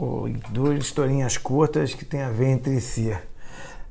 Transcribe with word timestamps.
ou 0.00 0.30
duas 0.48 0.78
historinhas 0.78 1.36
curtas 1.36 1.92
que 1.92 2.06
têm 2.06 2.22
a 2.22 2.30
ver 2.30 2.48
entre 2.48 2.80
si. 2.80 3.14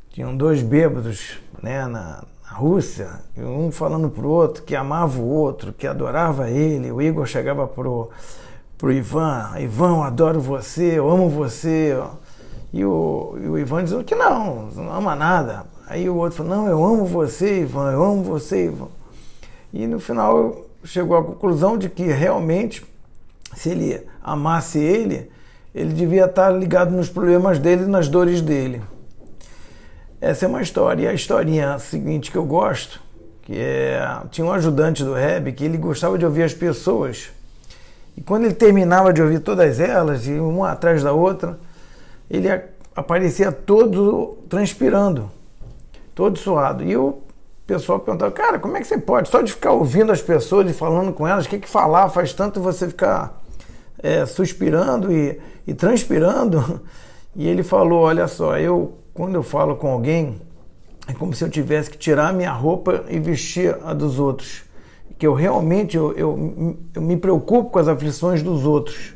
Tinham 0.09 0.35
dois 0.35 0.63
bêbados 0.63 1.37
né, 1.61 1.85
na, 1.85 2.23
na 2.43 2.57
Rússia, 2.57 3.21
um 3.37 3.71
falando 3.71 4.09
pro 4.09 4.27
outro 4.27 4.63
que 4.63 4.75
amava 4.75 5.19
o 5.19 5.29
outro, 5.29 5.71
que 5.71 5.85
adorava 5.85 6.49
ele. 6.49 6.91
O 6.91 6.99
Igor 6.99 7.27
chegava 7.27 7.67
pro, 7.67 8.09
pro 8.75 8.91
Ivan, 8.91 9.51
Ivan, 9.59 9.97
eu 9.97 10.03
adoro 10.03 10.41
você, 10.41 10.97
eu 10.97 11.07
amo 11.07 11.29
você. 11.29 11.95
E 12.73 12.83
o, 12.83 13.37
e 13.39 13.47
o 13.47 13.59
Ivan 13.59 13.83
dizendo 13.83 14.03
que 14.03 14.15
não, 14.15 14.65
não 14.75 14.91
ama 14.91 15.15
nada. 15.15 15.67
Aí 15.85 16.09
o 16.09 16.15
outro 16.15 16.37
falou, 16.37 16.55
não, 16.55 16.67
eu 16.67 16.83
amo 16.83 17.05
você, 17.05 17.61
Ivan, 17.61 17.91
eu 17.91 18.03
amo 18.03 18.23
você, 18.23 18.65
Ivan. 18.65 18.87
E 19.71 19.85
no 19.85 19.99
final 19.99 20.65
chegou 20.83 21.15
à 21.15 21.23
conclusão 21.23 21.77
de 21.77 21.87
que 21.87 22.05
realmente, 22.05 22.83
se 23.55 23.69
ele 23.69 24.07
amasse 24.23 24.79
ele, 24.79 25.29
ele 25.73 25.93
devia 25.93 26.25
estar 26.25 26.49
ligado 26.49 26.91
nos 26.91 27.09
problemas 27.09 27.59
dele 27.59 27.85
nas 27.85 28.07
dores 28.07 28.41
dele. 28.41 28.81
Essa 30.21 30.45
é 30.45 30.47
uma 30.47 30.61
história. 30.61 31.03
E 31.03 31.07
a 31.07 31.13
historinha 31.13 31.79
seguinte 31.79 32.31
que 32.31 32.37
eu 32.37 32.45
gosto, 32.45 33.01
que 33.43 33.57
é 33.57 34.01
tinha 34.31 34.45
um 34.45 34.51
ajudante 34.51 35.03
do 35.03 35.13
Reb 35.13 35.53
que 35.53 35.63
ele 35.63 35.77
gostava 35.77 36.17
de 36.17 36.25
ouvir 36.25 36.43
as 36.43 36.53
pessoas. 36.53 37.29
E 38.17 38.21
quando 38.21 38.45
ele 38.45 38.53
terminava 38.53 39.13
de 39.13 39.21
ouvir 39.21 39.39
todas 39.39 39.79
elas, 39.79 40.27
uma 40.27 40.71
atrás 40.71 41.01
da 41.03 41.13
outra, 41.13 41.57
ele 42.29 42.49
aparecia 42.95 43.51
todo 43.51 44.37
transpirando, 44.49 45.31
todo 46.13 46.37
suado. 46.37 46.83
E 46.83 46.97
o 46.97 47.19
pessoal 47.65 47.99
perguntava, 47.99 48.31
cara, 48.31 48.59
como 48.59 48.75
é 48.75 48.81
que 48.81 48.87
você 48.87 48.97
pode? 48.97 49.29
Só 49.29 49.41
de 49.41 49.53
ficar 49.53 49.71
ouvindo 49.71 50.11
as 50.11 50.21
pessoas 50.21 50.69
e 50.69 50.73
falando 50.73 51.13
com 51.13 51.25
elas, 51.25 51.45
o 51.45 51.49
que, 51.49 51.59
que 51.59 51.69
falar 51.69 52.09
faz 52.09 52.33
tanto 52.33 52.59
você 52.59 52.87
ficar 52.87 53.38
é, 54.01 54.25
suspirando 54.25 55.11
e, 55.11 55.39
e 55.67 55.73
transpirando. 55.73 56.81
E 57.35 57.47
ele 57.47 57.63
falou: 57.63 58.01
Olha 58.01 58.27
só, 58.27 58.57
eu 58.57 58.99
quando 59.19 59.35
eu 59.35 59.43
falo 59.43 59.75
com 59.75 59.89
alguém, 59.89 60.41
é 61.05 61.13
como 61.13 61.33
se 61.33 61.43
eu 61.43 61.49
tivesse 61.49 61.89
que 61.89 61.97
tirar 61.97 62.31
minha 62.31 62.53
roupa 62.53 63.03
e 63.09 63.19
vestir 63.19 63.77
a 63.83 63.93
dos 63.93 64.17
outros. 64.17 64.63
Que 65.17 65.27
eu 65.27 65.33
realmente 65.33 65.97
eu, 65.97 66.13
eu, 66.13 66.77
eu 66.95 67.01
me 67.01 67.17
preocupo 67.17 67.69
com 67.69 67.79
as 67.79 67.89
aflições 67.89 68.41
dos 68.41 68.65
outros. 68.65 69.13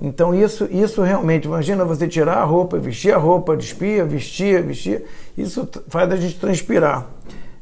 Então 0.00 0.32
isso, 0.32 0.68
isso 0.70 1.02
realmente, 1.02 1.46
imagina 1.46 1.84
você 1.84 2.06
tirar 2.06 2.36
a 2.36 2.44
roupa, 2.44 2.78
vestir 2.78 3.12
a 3.12 3.18
roupa, 3.18 3.56
despir, 3.56 4.06
vestir, 4.06 4.62
vestir, 4.62 5.04
isso 5.36 5.68
faz 5.88 6.12
a 6.12 6.16
gente 6.16 6.38
transpirar. 6.38 7.04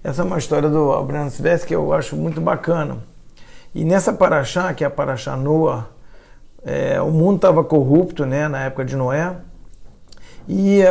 Essa 0.04 0.20
é 0.20 0.24
uma 0.26 0.36
história 0.36 0.68
do 0.68 0.92
Abraham 0.92 1.30
Silvestre 1.30 1.68
que 1.68 1.74
eu 1.74 1.90
acho 1.94 2.14
muito 2.14 2.40
bacana. 2.40 2.98
E 3.74 3.82
nessa 3.82 4.12
paraxá, 4.12 4.74
que 4.74 4.84
é 4.84 4.86
a 4.86 4.90
paraxá 4.90 5.36
Noah, 5.36 5.88
é, 6.66 7.00
o 7.00 7.12
mundo 7.12 7.36
estava 7.36 7.62
corrupto 7.62 8.26
né, 8.26 8.48
na 8.48 8.64
época 8.64 8.84
de 8.84 8.96
Noé. 8.96 9.36
E 10.48 10.82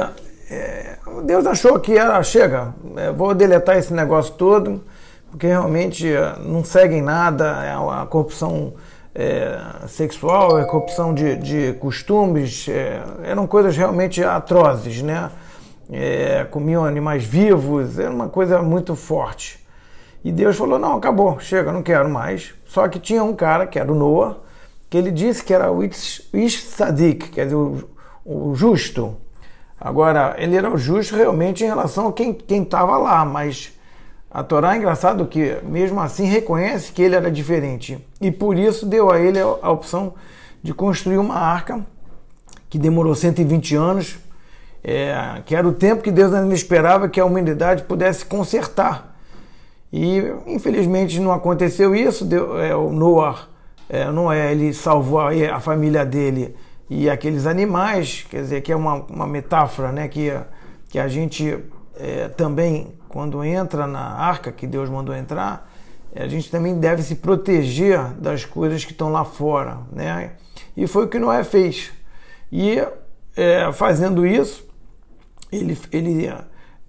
é, 0.50 0.98
Deus 1.26 1.46
achou 1.46 1.78
que 1.82 1.98
era, 1.98 2.24
chega, 2.24 2.74
é, 2.96 3.12
vou 3.12 3.36
deletar 3.36 3.78
esse 3.78 3.94
negócio 3.94 4.34
todo, 4.36 4.82
porque 5.30 5.48
realmente 5.48 6.10
é, 6.10 6.38
não 6.40 6.64
seguem 6.64 7.02
nada, 7.02 7.62
é 7.66 7.76
uma 7.76 8.06
corrupção 8.06 8.74
é, 9.14 9.60
sexual, 9.88 10.58
é 10.58 10.64
corrupção 10.64 11.14
de, 11.14 11.36
de 11.36 11.74
costumes, 11.74 12.68
eram 13.24 13.46
coisas 13.46 13.76
realmente 13.76 14.24
atrozes, 14.24 15.02
né? 15.02 15.30
Comiam 16.52 16.84
animais 16.84 17.24
vivos, 17.24 18.00
era 18.00 18.10
uma 18.10 18.28
coisa 18.28 18.62
muito 18.62 18.96
forte. 18.96 19.64
E 20.24 20.32
Deus 20.32 20.58
falou: 20.58 20.80
não, 20.80 20.98
acabou, 20.98 21.40
chega, 21.40 21.72
não 21.72 21.84
quero 21.84 22.10
mais. 22.10 22.54
Só 22.66 22.88
que 22.88 23.00
tinha 23.00 23.24
um 23.24 23.36
cara, 23.36 23.68
que 23.68 23.78
era 23.78 23.92
o 23.92 23.96
Noah, 23.96 24.38
que 24.90 24.98
ele 24.98 25.12
disse 25.12 25.44
que 25.44 25.54
era 25.54 25.72
o 25.72 25.84
Ish 25.84 26.64
Sadik, 26.64 27.30
quer 27.30 27.46
dizer, 27.46 27.56
o, 27.56 27.90
o, 28.24 28.56
justo. 28.56 29.16
Agora, 29.80 30.36
ele 30.38 30.56
era 30.56 30.72
o 30.72 30.78
justo 30.78 31.16
realmente 31.16 31.64
em 31.64 31.68
relação 31.68 32.08
a 32.08 32.14
quem 32.14 32.38
estava 32.50 32.98
lá, 32.98 33.26
mas 33.26 33.74
a 34.30 34.44
Torá 34.44 34.74
é 34.74 34.78
engraçado 34.78 35.26
que, 35.28 35.58
mesmo 35.64 36.00
assim, 36.00 36.26
reconhece 36.26 36.92
que 36.92 37.02
ele 37.02 37.16
era 37.16 37.32
diferente. 37.32 38.06
E 38.20 38.32
por 38.32 38.58
isso 38.58 38.86
deu 38.86 39.12
a 39.12 39.20
ele 39.20 39.40
a, 39.40 39.72
opção 39.72 40.14
de 40.62 40.74
construir 40.74 41.18
uma 41.18 41.36
arca 41.36 41.86
que 42.70 42.78
demorou 42.78 43.16
120 43.16 43.76
anos, 43.76 44.18
é, 44.84 45.42
que 45.46 45.56
era 45.56 45.68
o 45.68 45.72
tempo 45.72 46.04
que 46.04 46.12
Deus 46.12 46.34
ainda 46.34 46.54
esperava 46.54 47.08
que 47.08 47.20
a 47.20 47.26
humanidade 47.26 47.84
pudesse 47.84 48.26
consertar. 48.26 49.16
E 49.92 50.22
infelizmente 50.46 51.20
não 51.20 51.32
aconteceu 51.32 51.96
isso. 51.96 52.26
Deu, 52.26 52.60
é, 52.60 52.76
o 52.76 52.92
Noah 52.92 53.48
é, 53.90 54.12
não 54.12 54.32
é 54.32 54.52
ele 54.52 54.74
salvou 54.74 55.20
a, 55.20 55.60
família 55.60 56.06
dele 56.06 56.56
e 56.90 57.10
aqueles 57.10 57.46
animais, 57.46 58.26
quer 58.30 58.42
dizer, 58.42 58.62
que 58.62 58.72
é 58.72 58.76
uma, 58.76 58.96
uma 59.10 59.28
metáfora, 59.28 59.92
né, 59.92 60.08
que, 60.08 60.32
que 60.90 61.00
a 61.00 61.08
gente 61.08 61.60
é, 61.98 62.28
também, 62.30 62.94
quando 63.10 63.44
entra 63.44 63.88
na 63.88 64.14
arca 64.14 64.52
que 64.52 64.68
Deus 64.68 64.90
mandou 64.90 65.16
entrar, 65.16 65.72
a 66.16 66.28
gente 66.28 66.50
também 66.50 66.80
deve 66.80 67.04
se 67.04 67.16
proteger 67.16 68.00
das 68.14 68.46
coisas 68.46 68.86
que 68.86 68.92
estão 68.92 69.12
lá 69.12 69.26
fora, 69.26 69.80
né? 69.92 70.32
E 70.76 70.88
foi 70.88 71.06
o 71.06 71.08
que 71.10 71.20
Noé 71.20 71.44
fez. 71.44 71.92
E 72.50 72.82
é, 73.36 73.70
fazendo 73.74 74.26
isso, 74.26 74.66
ele, 75.52 75.78
ele 75.92 76.34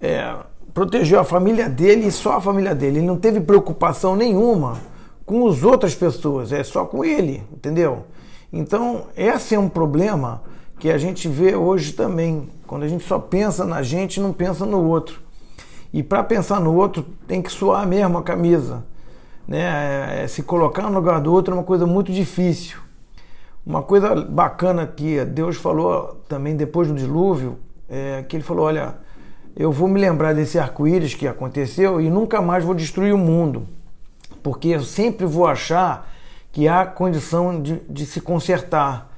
é, 0.01 0.37
protegeu 0.73 1.19
a 1.19 1.25
família 1.25 1.69
dele 1.69 2.07
e 2.07 2.13
só 2.13 2.37
a 2.37 2.41
família 2.41 2.73
dele. 2.73 2.99
Ele 2.99 3.07
não 3.07 3.19
teve 3.19 3.41
preocupação 3.41 4.15
nenhuma 4.15 4.81
com 5.27 5.49
as 5.49 5.65
outras 5.65 5.93
pessoas, 5.93 6.53
é 6.53 6.63
só 6.63 6.85
com 6.85 7.05
ele, 7.05 7.43
entendeu? 7.53 8.05
Então, 8.53 9.09
esse 9.17 9.57
é 9.57 9.59
um 9.59 9.69
problema 9.69 10.43
que 10.79 10.89
a 10.89 10.97
gente 10.97 11.27
vê 11.27 11.57
hoje 11.57 11.93
também, 11.93 12.49
quando 12.65 12.85
a 12.85 12.89
gente 12.89 13.05
só 13.05 13.19
pensa 13.19 13.65
na 13.65 13.83
gente 13.83 14.21
não 14.21 14.33
pensa 14.33 14.65
no 14.65 14.81
outro. 14.85 15.21
E 15.93 16.01
para 16.01 16.23
pensar 16.23 16.61
no 16.61 16.75
outro, 16.75 17.05
tem 17.27 17.43
que 17.43 17.51
suar 17.51 17.85
mesmo 17.87 18.19
a 18.19 18.23
camisa. 18.23 18.85
Né? 19.49 19.59
É, 19.59 20.23
é, 20.23 20.29
se 20.29 20.45
colocar 20.45 20.83
no 20.83 20.95
lugar 20.95 21.21
do 21.21 21.33
outro 21.33 21.53
é 21.53 21.57
uma 21.59 21.65
coisa 21.65 21.87
muito 21.87 22.13
difícil. 22.13 22.79
Uma 23.65 23.83
coisa 23.83 24.15
bacana 24.15 24.87
que 24.87 25.25
Deus 25.25 25.57
falou 25.57 26.23
também 26.29 26.55
depois 26.55 26.87
do 26.87 26.95
dilúvio, 26.95 27.59
é 27.89 28.23
que 28.29 28.37
ele 28.37 28.45
falou: 28.45 28.67
Olha, 28.67 28.95
eu 29.57 29.73
vou 29.73 29.89
me 29.89 30.01
lembrar 30.01 30.35
desse 30.35 30.57
arco-íris 30.57 31.15
que 31.15 31.27
aconteceu 31.27 32.01
e 32.01 32.09
nunca 32.09 32.41
mais 32.41 32.63
vou 32.63 32.75
destruir 32.75 33.13
o 33.13 33.19
mundo 33.19 33.67
porque 34.47 34.69
eu 34.69 34.83
sempre 34.85 35.27
vou 35.27 35.45
achar 35.45 36.09
que 36.53 36.69
há 36.69 36.87
condição 36.87 37.61
de, 37.61 37.81
de 37.91 38.07
se 38.07 38.21
consertar. 38.21 39.13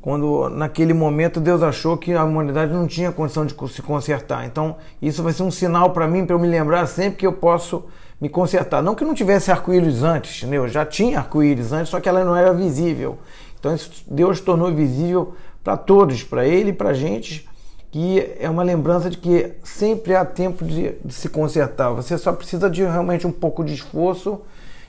Quando 0.00 0.48
naquele 0.48 0.92
momento 0.92 1.38
Deus 1.38 1.62
achou 1.62 1.96
que 1.96 2.12
a 2.12 2.24
humanidade 2.24 2.72
não 2.72 2.88
tinha 2.88 3.12
condição 3.12 3.46
de 3.46 3.54
se 3.72 3.80
consertar. 3.80 4.44
Então, 4.44 4.74
isso 5.00 5.22
vai 5.22 5.32
ser 5.32 5.44
um 5.44 5.52
sinal 5.52 5.90
para 5.90 6.08
mim, 6.08 6.26
para 6.26 6.34
eu 6.34 6.40
me 6.40 6.48
lembrar 6.48 6.84
sempre 6.86 7.16
que 7.16 7.24
eu 7.24 7.32
posso 7.32 7.84
me 8.20 8.28
consertar. 8.28 8.82
Não 8.82 8.96
que 8.96 9.04
não 9.04 9.14
tivesse 9.14 9.52
arco-íris 9.52 10.02
antes, 10.02 10.42
entendeu? 10.42 10.66
já 10.66 10.84
tinha 10.84 11.20
arco-íris 11.20 11.72
antes, 11.72 11.88
só 11.88 12.00
que 12.00 12.08
ela 12.08 12.24
não 12.24 12.34
era 12.34 12.52
visível. 12.52 13.18
Então, 13.60 13.76
Deus 14.08 14.40
tornou 14.40 14.74
visível 14.74 15.36
para 15.62 15.76
todos, 15.76 16.24
para 16.24 16.44
ele 16.44 16.70
e 16.70 16.72
para 16.72 16.88
a 16.88 16.94
gente, 16.94 17.48
que 17.92 18.34
é 18.40 18.50
uma 18.50 18.64
lembrança 18.64 19.08
de 19.08 19.16
que 19.16 19.52
sempre 19.62 20.16
há 20.16 20.24
tempo 20.24 20.64
de, 20.64 20.96
de 21.04 21.14
se 21.14 21.28
consertar. 21.28 21.90
Você 21.90 22.18
só 22.18 22.32
precisa 22.32 22.68
de 22.68 22.82
realmente 22.82 23.28
um 23.28 23.32
pouco 23.32 23.64
de 23.64 23.74
esforço 23.74 24.40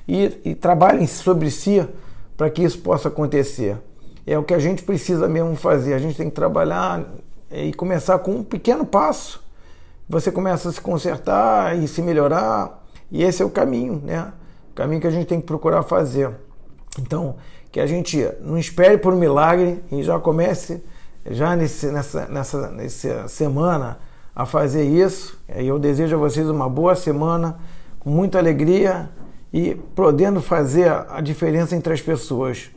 e, 0.07 0.39
e 0.43 0.55
trabalhem 0.55 1.07
sobre 1.07 1.49
si 1.49 1.85
para 2.35 2.49
que 2.49 2.63
isso 2.63 2.79
possa 2.79 3.07
acontecer. 3.07 3.77
É 4.25 4.37
o 4.37 4.43
que 4.43 4.53
a 4.53 4.59
gente 4.59 4.83
precisa 4.83 5.27
mesmo 5.27 5.55
fazer. 5.55 5.93
A 5.93 5.99
gente 5.99 6.15
tem 6.15 6.29
que 6.29 6.35
trabalhar 6.35 7.03
e 7.51 7.73
começar 7.73 8.19
com 8.19 8.31
um 8.31 8.43
pequeno 8.43 8.85
passo. 8.85 9.43
Você 10.07 10.31
começa 10.31 10.69
a 10.69 10.71
se 10.71 10.81
consertar 10.81 11.77
e 11.77 11.87
se 11.87 12.01
melhorar, 12.01 12.83
e 13.11 13.23
esse 13.23 13.41
é 13.41 13.45
o 13.45 13.49
caminho, 13.49 14.01
né? 14.03 14.33
O 14.71 14.75
caminho 14.75 14.99
que 14.99 15.07
a 15.07 15.11
gente 15.11 15.27
tem 15.27 15.39
que 15.39 15.45
procurar 15.45 15.83
fazer. 15.83 16.31
Então, 16.99 17.35
que 17.71 17.79
a 17.79 17.85
gente 17.85 18.27
não 18.41 18.57
espere 18.57 18.97
por 18.97 19.13
um 19.13 19.17
milagre 19.17 19.83
e 19.91 20.03
já 20.03 20.19
comece 20.19 20.83
já 21.25 21.55
nesse, 21.55 21.87
nessa, 21.87 22.27
nessa, 22.27 22.71
nessa 22.71 23.27
semana 23.27 23.99
a 24.35 24.45
fazer 24.45 24.83
isso. 24.83 25.39
Eu 25.47 25.79
desejo 25.79 26.15
a 26.15 26.19
vocês 26.19 26.47
uma 26.49 26.67
boa 26.67 26.95
semana, 26.95 27.57
com 27.99 28.09
muita 28.09 28.37
alegria 28.37 29.09
e 29.53 29.75
podendo 29.75 30.41
fazer 30.41 30.89
a 30.89 31.21
diferença 31.21 31.75
entre 31.75 31.93
as 31.93 32.01
pessoas, 32.01 32.71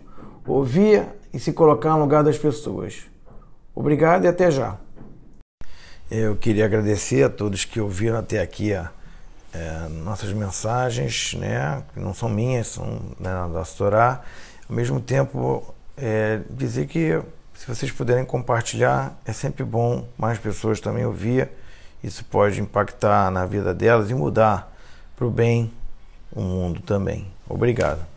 ouvir 0.47 1.07
e 1.33 1.41
se 1.41 1.53
colocar 1.53 1.95
no 1.95 2.01
lugar 2.01 2.23
das 2.23 2.37
pessoas. 2.37 3.05
Obrigado 3.75 4.25
e 4.25 4.29
até 4.29 4.51
já. 4.51 4.77
Eu 6.11 6.37
queria 6.37 6.67
agradecer 6.67 7.25
a 7.25 7.31
todos 7.31 7.65
que 7.65 7.81
ouviram 7.81 8.19
até 8.19 8.41
aqui 8.41 8.73
é, 8.73 8.89
nossas 10.05 10.33
mensagens, 10.33 11.35
né, 11.35 11.83
que 11.95 11.99
não 11.99 12.13
são 12.13 12.29
minhas, 12.29 12.69
são 12.69 13.01
né, 13.19 13.31
da 13.53 13.65
Torá. 13.65 14.21
Ao 14.69 14.77
mesmo 14.77 15.01
tempo, 15.01 15.65
é, 15.97 16.41
dizer 16.51 16.87
que 16.87 17.21
se 17.55 17.67
vocês 17.67 17.91
puderem 17.91 18.25
compartilhar, 18.25 19.19
é 19.25 19.33
sempre 19.33 19.65
bom 19.65 20.07
mais 20.19 20.39
pessoas 20.39 20.79
também 20.79 21.07
ouvir. 21.07 21.49
Isso 22.05 22.23
pode 22.27 22.61
impactar 22.61 23.31
na 23.31 23.47
vida 23.47 23.73
delas 23.73 24.11
e 24.11 24.15
mudar 24.15 24.73
para 25.17 25.27
o 25.27 25.31
bem 25.31 25.73
o 26.37 26.43
mundo 26.43 26.81
também. 26.83 27.27
Obrigado. 27.49 28.16